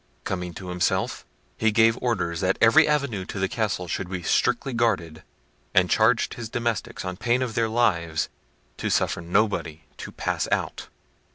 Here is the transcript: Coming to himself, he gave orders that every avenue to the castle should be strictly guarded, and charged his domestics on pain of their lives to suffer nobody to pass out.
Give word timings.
Coming 0.23 0.55
to 0.55 0.69
himself, 0.69 1.25
he 1.57 1.71
gave 1.71 1.95
orders 2.01 2.39
that 2.39 2.57
every 2.59 2.87
avenue 2.87 3.23
to 3.25 3.37
the 3.37 3.47
castle 3.47 3.87
should 3.87 4.09
be 4.09 4.23
strictly 4.23 4.73
guarded, 4.73 5.21
and 5.75 5.91
charged 5.91 6.33
his 6.33 6.49
domestics 6.49 7.05
on 7.05 7.17
pain 7.17 7.43
of 7.43 7.53
their 7.53 7.69
lives 7.69 8.27
to 8.77 8.89
suffer 8.89 9.21
nobody 9.21 9.83
to 9.97 10.11
pass 10.11 10.47
out. 10.51 10.87